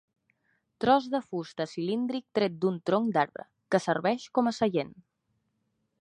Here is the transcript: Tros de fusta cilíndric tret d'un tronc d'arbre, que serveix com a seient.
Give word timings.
Tros 0.85 1.09
de 1.15 1.19
fusta 1.25 1.67
cilíndric 1.73 2.25
tret 2.39 2.57
d'un 2.63 2.81
tronc 2.91 3.13
d'arbre, 3.19 3.45
que 3.75 3.83
serveix 3.87 4.29
com 4.39 4.51
a 4.53 4.59
seient. 4.63 4.95